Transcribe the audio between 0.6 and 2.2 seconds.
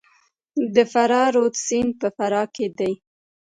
د فرا رود سیند په